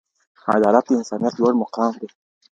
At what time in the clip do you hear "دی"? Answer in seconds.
2.01-2.09